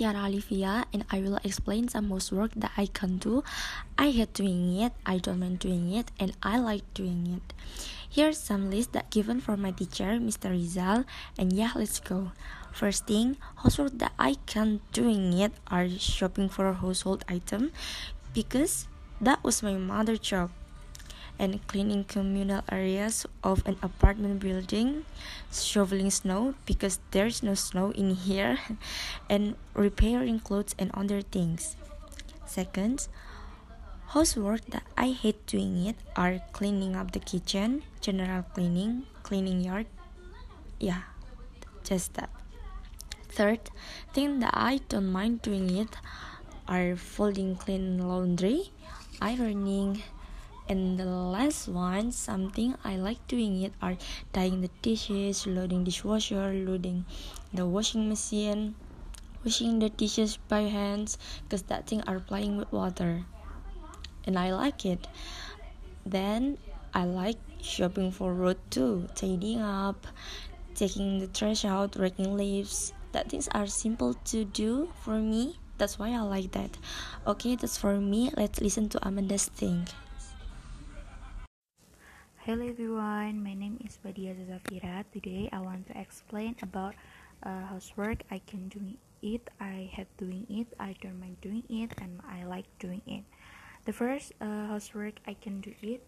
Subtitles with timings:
[0.00, 3.44] Tiara Olivia and I will explain some housework that I can do.
[3.98, 7.52] I hate doing it, I don't mind doing it, and I like doing it.
[8.08, 10.48] Here's some list that given from my teacher, Mr.
[10.48, 11.04] Rizal,
[11.36, 12.32] and yeah, let's go.
[12.72, 17.70] First thing, housework that I can doing it are shopping for household item
[18.32, 18.88] because
[19.20, 20.48] that was my mother job
[21.40, 25.08] and cleaning communal areas of an apartment building,
[25.50, 28.60] shoveling snow because there's no snow in here,
[29.32, 31.76] and repairing clothes and other things.
[32.44, 33.08] Second,
[34.12, 39.86] housework that I hate doing it are cleaning up the kitchen, general cleaning, cleaning yard.
[40.78, 41.08] Yeah,
[41.82, 42.28] just that.
[43.32, 43.70] Third,
[44.12, 45.96] thing that I don't mind doing it
[46.68, 48.72] are folding clean laundry,
[49.22, 50.02] ironing,
[50.70, 53.96] and the last one something i like doing it are
[54.32, 57.04] dyeing the dishes loading dishwasher loading
[57.52, 58.74] the washing machine
[59.44, 63.24] washing the dishes by hands because that thing are playing with water.
[64.26, 65.08] And i like it.
[66.04, 66.58] Then
[66.92, 70.06] i like shopping for road too tidying up
[70.74, 72.92] taking the trash out raking leaves.
[73.12, 75.58] That things are simple to do for me.
[75.78, 76.76] That's why i like that.
[77.26, 78.30] Okay that's for me.
[78.36, 79.88] Let's listen to amanda's thing
[82.46, 85.04] Hello everyone, my name is Badia Zafira.
[85.12, 86.94] Today I want to explain about
[87.42, 88.22] uh, housework.
[88.30, 88.80] I can do
[89.20, 93.24] it, I hate doing it, I don't mind doing it, and I like doing it.
[93.84, 96.02] The first uh, housework I can do it,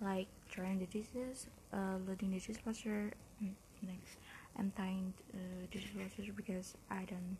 [0.00, 3.12] like drying the dishes, uh, loading the dishwasher.
[3.40, 3.54] Mm,
[3.86, 4.18] next,
[4.58, 5.38] I'm tying uh,
[5.70, 7.38] dishwasher because I don't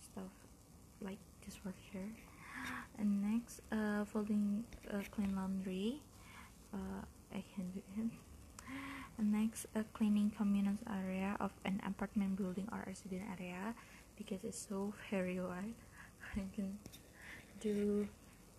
[0.00, 0.30] stuff
[1.02, 2.06] like dishwasher.
[2.96, 6.00] And next, uh, folding uh, clean laundry.
[6.72, 8.10] Uh, I can do it.
[9.18, 13.74] And next, a cleaning communal area of an apartment building or resident area
[14.16, 15.74] because it's so very wide.
[16.36, 16.78] You can
[17.60, 18.08] do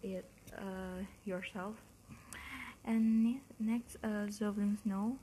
[0.01, 0.25] it
[0.57, 1.75] uh, yourself.
[2.85, 5.19] And next, uh, shoveling snow.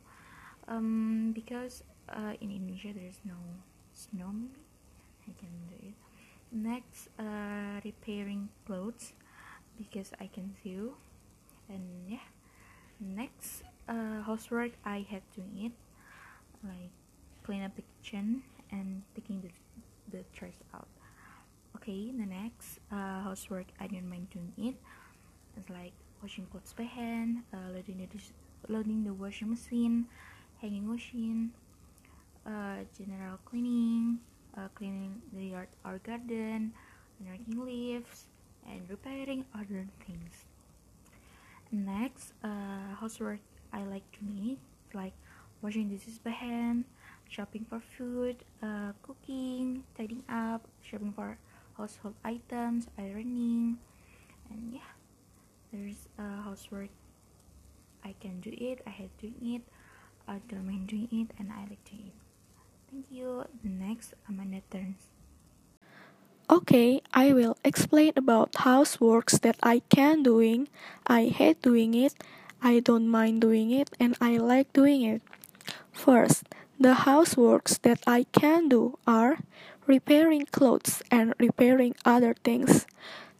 [0.68, 3.36] Um, because uh, in Indonesia there's no
[3.92, 4.62] snow, maybe
[5.26, 5.96] I can do it.
[6.52, 9.12] Next, uh, repairing clothes
[9.76, 10.94] because I can sew.
[11.68, 12.22] And yeah
[13.00, 15.72] next uh, housework I had to eat
[16.62, 16.90] like
[17.44, 19.50] clean up the kitchen and taking the,
[20.16, 20.88] the trash out.
[21.76, 24.76] Okay the next uh, housework I don't mind doing it
[25.56, 28.30] it is like washing clothes by hand uh, loading the dish,
[28.68, 30.06] loading the washing machine
[30.60, 31.50] hanging washing
[32.46, 34.18] uh, general cleaning
[34.56, 36.72] uh, cleaning the yard or garden
[37.20, 38.26] raking leaves
[38.66, 40.44] and repairing other things
[41.72, 43.40] next uh, housework
[43.72, 44.58] i like to make
[44.92, 45.12] like
[45.62, 46.84] washing dishes by hand
[47.28, 51.38] shopping for food uh, cooking tidying up shopping for
[51.76, 53.78] household items ironing
[54.50, 54.92] and yeah
[55.72, 56.90] there's uh, housework
[58.04, 59.62] i can do it i hate doing it
[60.28, 62.18] i don't mind doing it and i like doing it
[62.90, 63.44] thank you.
[63.62, 65.13] Next amanda turns
[66.54, 70.68] Okay, I will explain about houseworks that I can doing.
[71.04, 72.14] I hate doing it,
[72.62, 75.20] I don't mind doing it, and I like doing it.
[75.90, 76.44] First,
[76.78, 79.38] the houseworks that I can do are
[79.88, 82.86] repairing clothes and repairing other things.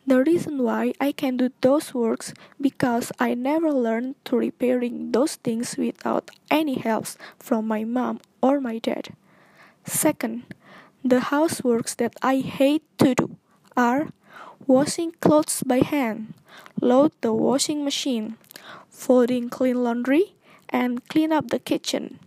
[0.04, 5.36] The reason why I can do those works because I never learned to repairing those
[5.36, 7.06] things without any help
[7.38, 9.14] from my mom or my dad.
[9.86, 10.50] Second,
[11.04, 13.36] the houseworks that I hate to do
[13.76, 14.08] are
[14.66, 16.32] washing clothes by hand,
[16.80, 18.36] load the washing machine,
[18.88, 20.34] folding clean laundry,
[20.70, 22.18] and clean up the kitchen.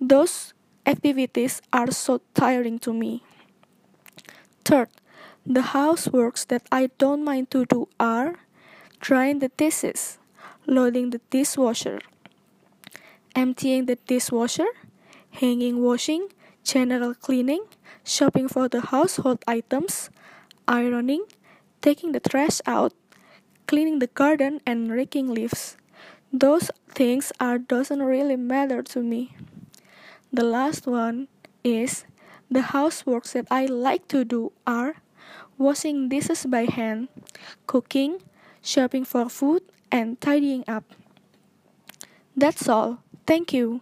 [0.00, 0.54] Those
[0.86, 3.24] activities are so tiring to me.
[4.64, 4.90] Third,
[5.44, 8.36] the houseworks that I don't mind to do are
[9.00, 10.18] drying the dishes,
[10.66, 11.98] loading the dishwasher,
[13.34, 14.68] emptying the dishwasher,
[15.32, 16.28] hanging washing,
[16.62, 17.64] general cleaning,
[18.02, 20.10] shopping for the household items,
[20.66, 21.24] ironing,
[21.80, 22.92] taking the trash out,
[23.66, 25.76] cleaning the garden, and raking leaves.
[26.32, 29.36] Those things are doesn't really matter to me.
[30.32, 31.28] The last one
[31.62, 32.04] is
[32.50, 34.96] the houseworks that I like to do are
[35.58, 37.08] washing dishes by hand,
[37.66, 38.22] cooking,
[38.62, 40.84] shopping for food, and tidying up.
[42.36, 42.98] That's all.
[43.26, 43.80] Thank you.